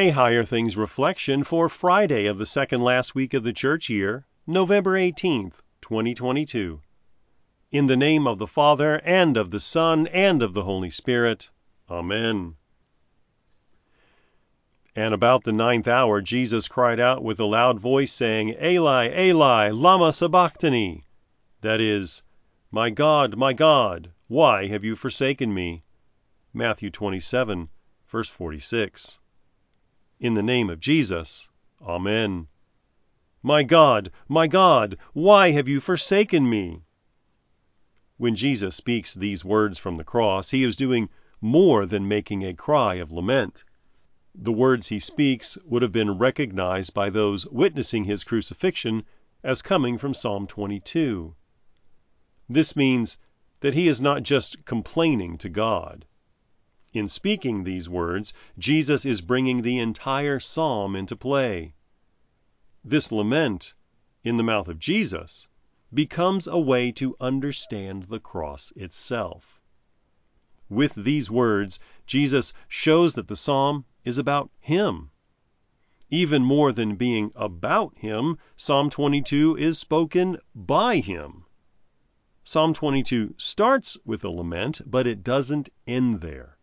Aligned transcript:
A 0.00 0.08
Higher 0.08 0.46
Things 0.46 0.78
reflection 0.78 1.44
for 1.44 1.68
Friday 1.68 2.24
of 2.24 2.38
the 2.38 2.46
second 2.46 2.80
last 2.80 3.14
week 3.14 3.34
of 3.34 3.42
the 3.42 3.52
church 3.52 3.90
year, 3.90 4.24
November 4.46 4.92
18th, 4.92 5.60
2022. 5.82 6.80
In 7.70 7.86
the 7.86 7.98
name 7.98 8.26
of 8.26 8.38
the 8.38 8.46
Father, 8.46 8.94
and 9.04 9.36
of 9.36 9.50
the 9.50 9.60
Son, 9.60 10.06
and 10.06 10.42
of 10.42 10.54
the 10.54 10.62
Holy 10.62 10.88
Spirit. 10.88 11.50
Amen. 11.90 12.54
And 14.96 15.12
about 15.12 15.44
the 15.44 15.52
ninth 15.52 15.86
hour 15.86 16.22
Jesus 16.22 16.66
cried 16.66 16.98
out 16.98 17.22
with 17.22 17.38
a 17.38 17.44
loud 17.44 17.78
voice, 17.78 18.10
saying, 18.10 18.56
Eli, 18.58 19.10
Eli, 19.14 19.68
lama 19.68 20.14
sabachthani? 20.14 21.04
That 21.60 21.82
is, 21.82 22.22
My 22.70 22.88
God, 22.88 23.36
my 23.36 23.52
God, 23.52 24.12
why 24.28 24.66
have 24.68 24.82
you 24.82 24.96
forsaken 24.96 25.52
me? 25.52 25.84
Matthew 26.54 26.88
27, 26.88 27.68
verse 28.08 28.30
46. 28.30 29.19
In 30.22 30.34
the 30.34 30.42
name 30.42 30.68
of 30.68 30.80
Jesus. 30.80 31.48
Amen. 31.80 32.48
My 33.42 33.62
God, 33.62 34.12
my 34.28 34.46
God, 34.46 34.98
why 35.14 35.52
have 35.52 35.66
you 35.66 35.80
forsaken 35.80 36.46
me? 36.46 36.82
When 38.18 38.36
Jesus 38.36 38.76
speaks 38.76 39.14
these 39.14 39.46
words 39.46 39.78
from 39.78 39.96
the 39.96 40.04
cross, 40.04 40.50
he 40.50 40.62
is 40.62 40.76
doing 40.76 41.08
more 41.40 41.86
than 41.86 42.06
making 42.06 42.44
a 42.44 42.52
cry 42.52 42.96
of 42.96 43.10
lament. 43.10 43.64
The 44.34 44.52
words 44.52 44.88
he 44.88 44.98
speaks 44.98 45.56
would 45.64 45.80
have 45.80 45.90
been 45.90 46.18
recognized 46.18 46.92
by 46.92 47.08
those 47.08 47.46
witnessing 47.46 48.04
his 48.04 48.22
crucifixion 48.22 49.04
as 49.42 49.62
coming 49.62 49.96
from 49.96 50.12
Psalm 50.12 50.46
22. 50.46 51.34
This 52.46 52.76
means 52.76 53.18
that 53.60 53.72
he 53.72 53.88
is 53.88 54.02
not 54.02 54.22
just 54.22 54.66
complaining 54.66 55.38
to 55.38 55.48
God. 55.48 56.04
In 56.92 57.08
speaking 57.08 57.62
these 57.62 57.88
words, 57.88 58.32
Jesus 58.58 59.04
is 59.06 59.20
bringing 59.20 59.62
the 59.62 59.78
entire 59.78 60.40
psalm 60.40 60.96
into 60.96 61.14
play. 61.14 61.74
This 62.84 63.12
lament, 63.12 63.74
in 64.24 64.36
the 64.36 64.42
mouth 64.42 64.66
of 64.66 64.80
Jesus, 64.80 65.46
becomes 65.94 66.48
a 66.48 66.58
way 66.58 66.90
to 66.92 67.16
understand 67.20 68.04
the 68.04 68.18
cross 68.18 68.72
itself. 68.74 69.60
With 70.68 70.96
these 70.96 71.30
words, 71.30 71.78
Jesus 72.06 72.52
shows 72.66 73.14
that 73.14 73.28
the 73.28 73.36
psalm 73.36 73.84
is 74.04 74.18
about 74.18 74.50
Him. 74.58 75.10
Even 76.10 76.42
more 76.44 76.72
than 76.72 76.96
being 76.96 77.30
about 77.36 77.96
Him, 77.98 78.36
Psalm 78.56 78.90
22 78.90 79.56
is 79.56 79.78
spoken 79.78 80.38
by 80.56 80.96
Him. 80.96 81.44
Psalm 82.42 82.74
22 82.74 83.36
starts 83.38 83.96
with 84.04 84.24
a 84.24 84.28
lament, 84.28 84.80
but 84.84 85.06
it 85.06 85.22
doesn't 85.22 85.68
end 85.86 86.20
there. 86.20 86.56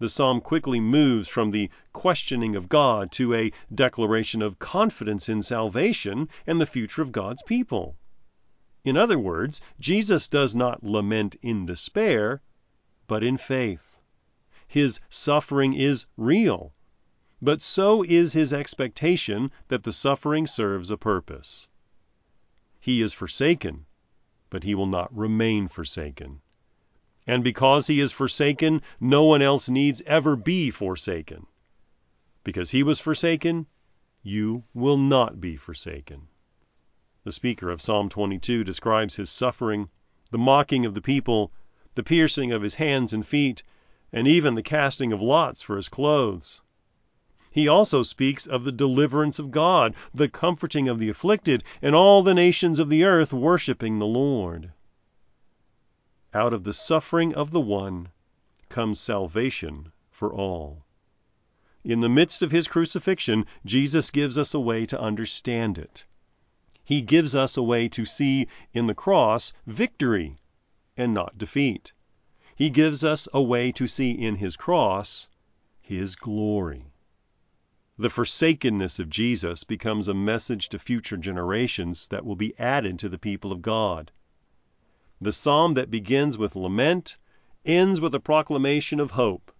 The 0.00 0.08
psalm 0.08 0.40
quickly 0.40 0.80
moves 0.80 1.28
from 1.28 1.50
the 1.52 1.70
questioning 1.92 2.56
of 2.56 2.68
God 2.68 3.12
to 3.12 3.32
a 3.32 3.52
declaration 3.72 4.42
of 4.42 4.58
confidence 4.58 5.28
in 5.28 5.42
salvation 5.42 6.28
and 6.46 6.60
the 6.60 6.66
future 6.66 7.00
of 7.00 7.12
God's 7.12 7.42
people. 7.44 7.96
In 8.84 8.96
other 8.96 9.18
words, 9.18 9.60
Jesus 9.78 10.26
does 10.26 10.54
not 10.54 10.82
lament 10.82 11.36
in 11.42 11.64
despair, 11.64 12.42
but 13.06 13.22
in 13.22 13.36
faith. 13.36 13.96
His 14.66 15.00
suffering 15.08 15.74
is 15.74 16.06
real, 16.16 16.74
but 17.40 17.62
so 17.62 18.02
is 18.02 18.32
his 18.32 18.52
expectation 18.52 19.52
that 19.68 19.84
the 19.84 19.92
suffering 19.92 20.46
serves 20.46 20.90
a 20.90 20.96
purpose. 20.96 21.68
He 22.80 23.00
is 23.00 23.12
forsaken, 23.12 23.86
but 24.50 24.64
he 24.64 24.74
will 24.74 24.86
not 24.86 25.16
remain 25.16 25.68
forsaken. 25.68 26.40
And 27.26 27.42
because 27.42 27.86
he 27.86 28.00
is 28.00 28.12
forsaken, 28.12 28.82
no 29.00 29.24
one 29.24 29.40
else 29.40 29.68
needs 29.68 30.02
ever 30.06 30.36
be 30.36 30.70
forsaken. 30.70 31.46
Because 32.42 32.70
he 32.70 32.82
was 32.82 33.00
forsaken, 33.00 33.66
you 34.22 34.64
will 34.74 34.98
not 34.98 35.40
be 35.40 35.56
forsaken. 35.56 36.28
The 37.24 37.32
speaker 37.32 37.70
of 37.70 37.80
Psalm 37.80 38.10
22 38.10 38.64
describes 38.64 39.16
his 39.16 39.30
suffering, 39.30 39.88
the 40.30 40.38
mocking 40.38 40.84
of 40.84 40.92
the 40.92 41.00
people, 41.00 41.50
the 41.94 42.02
piercing 42.02 42.52
of 42.52 42.60
his 42.60 42.74
hands 42.74 43.14
and 43.14 43.26
feet, 43.26 43.62
and 44.12 44.28
even 44.28 44.54
the 44.54 44.62
casting 44.62 45.12
of 45.12 45.22
lots 45.22 45.62
for 45.62 45.76
his 45.76 45.88
clothes. 45.88 46.60
He 47.50 47.66
also 47.66 48.02
speaks 48.02 48.46
of 48.46 48.64
the 48.64 48.72
deliverance 48.72 49.38
of 49.38 49.50
God, 49.50 49.94
the 50.12 50.28
comforting 50.28 50.88
of 50.88 50.98
the 50.98 51.08
afflicted, 51.08 51.64
and 51.80 51.94
all 51.94 52.22
the 52.22 52.34
nations 52.34 52.78
of 52.78 52.90
the 52.90 53.04
earth 53.04 53.32
worshiping 53.32 53.98
the 53.98 54.06
Lord. 54.06 54.72
Out 56.36 56.52
of 56.52 56.64
the 56.64 56.72
suffering 56.72 57.32
of 57.32 57.52
the 57.52 57.60
one 57.60 58.08
comes 58.68 58.98
salvation 58.98 59.92
for 60.10 60.34
all. 60.34 60.84
In 61.84 62.00
the 62.00 62.08
midst 62.08 62.42
of 62.42 62.50
his 62.50 62.66
crucifixion, 62.66 63.46
Jesus 63.64 64.10
gives 64.10 64.36
us 64.36 64.52
a 64.52 64.58
way 64.58 64.84
to 64.86 65.00
understand 65.00 65.78
it. 65.78 66.04
He 66.82 67.02
gives 67.02 67.36
us 67.36 67.56
a 67.56 67.62
way 67.62 67.88
to 67.90 68.04
see 68.04 68.48
in 68.72 68.88
the 68.88 68.96
cross 68.96 69.52
victory 69.64 70.34
and 70.96 71.14
not 71.14 71.38
defeat. 71.38 71.92
He 72.56 72.68
gives 72.68 73.04
us 73.04 73.28
a 73.32 73.40
way 73.40 73.70
to 73.70 73.86
see 73.86 74.10
in 74.10 74.34
his 74.34 74.56
cross 74.56 75.28
his 75.80 76.16
glory. 76.16 76.86
The 77.96 78.10
forsakenness 78.10 78.98
of 78.98 79.08
Jesus 79.08 79.62
becomes 79.62 80.08
a 80.08 80.14
message 80.14 80.68
to 80.70 80.80
future 80.80 81.16
generations 81.16 82.08
that 82.08 82.24
will 82.24 82.34
be 82.34 82.58
added 82.58 82.98
to 82.98 83.08
the 83.08 83.18
people 83.18 83.52
of 83.52 83.62
God. 83.62 84.10
The 85.24 85.32
psalm 85.32 85.72
that 85.72 85.90
begins 85.90 86.36
with 86.36 86.54
lament 86.54 87.16
ends 87.64 87.98
with 87.98 88.14
a 88.14 88.20
proclamation 88.20 89.00
of 89.00 89.12
hope. 89.12 89.50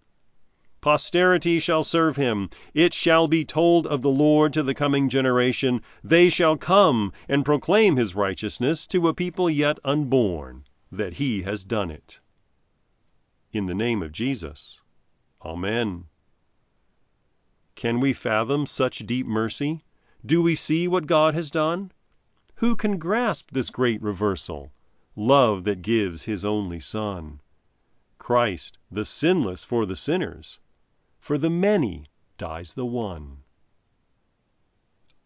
Posterity 0.83 1.59
shall 1.59 1.83
serve 1.83 2.17
him. 2.17 2.51
It 2.75 2.93
shall 2.93 3.29
be 3.29 3.47
told 3.47 3.87
of 3.87 4.03
the 4.03 4.11
Lord 4.11 4.53
to 4.53 4.63
the 4.63 4.75
coming 4.75 5.09
generation. 5.09 5.81
They 6.03 6.29
shall 6.29 6.59
come 6.59 7.15
and 7.31 7.47
proclaim 7.47 7.97
his 7.97 8.15
righteousness 8.15 8.87
to 8.89 9.09
a 9.09 9.15
people 9.15 9.49
yet 9.49 9.79
unborn, 9.85 10.65
that 10.93 11.15
he 11.15 11.41
has 11.45 11.65
done 11.65 11.91
it. 11.91 12.21
In 13.51 13.65
the 13.65 13.75
name 13.75 14.03
of 14.03 14.13
Jesus. 14.13 14.83
Amen. 15.43 16.05
Can 17.75 18.01
we 18.01 18.13
fathom 18.13 18.67
such 18.67 18.99
deep 19.07 19.27
mercy? 19.27 19.83
Do 20.27 20.43
we 20.43 20.57
see 20.57 20.87
what 20.87 21.07
God 21.07 21.35
has 21.35 21.51
done? 21.51 21.91
Who 22.57 22.77
can 22.77 22.99
grasp 22.99 23.51
this 23.51 23.71
great 23.71 24.03
reversal? 24.03 24.74
Love 25.17 25.63
that 25.63 25.81
gives 25.81 26.25
his 26.25 26.45
only 26.45 26.81
Son. 26.81 27.41
Christ, 28.19 28.79
the 28.91 29.05
sinless 29.05 29.63
for 29.63 29.87
the 29.87 29.95
sinners, 29.95 30.59
for 31.21 31.39
the 31.39 31.49
many 31.49 32.07
dies 32.37 32.75
the 32.75 32.85
one. 32.85 33.45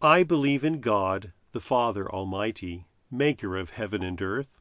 I 0.03 0.25
believe 0.25 0.63
in 0.63 0.83
God, 0.83 1.33
the 1.53 1.61
Father 1.61 2.07
Almighty, 2.13 2.87
maker 3.11 3.57
of 3.57 3.71
heaven 3.71 4.03
and 4.03 4.21
earth, 4.21 4.61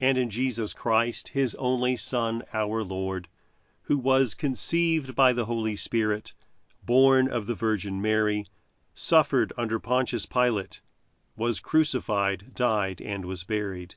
and 0.00 0.16
in 0.16 0.30
Jesus 0.30 0.72
Christ, 0.72 1.30
his 1.30 1.56
only 1.56 1.96
Son, 1.96 2.44
our 2.52 2.84
Lord, 2.84 3.26
who 3.82 3.98
was 3.98 4.32
conceived 4.32 5.16
by 5.16 5.32
the 5.32 5.46
Holy 5.46 5.74
Spirit, 5.74 6.34
born 6.84 7.28
of 7.28 7.48
the 7.48 7.56
Virgin 7.56 8.00
Mary, 8.00 8.46
suffered 8.94 9.52
under 9.56 9.80
Pontius 9.80 10.24
Pilate, 10.24 10.80
was 11.34 11.58
crucified, 11.58 12.54
died, 12.54 13.00
and 13.00 13.24
was 13.24 13.42
buried 13.42 13.96